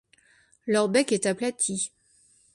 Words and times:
Leur 0.65 0.89
bec 0.89 1.11
est 1.11 1.27
aplati. 1.27 1.91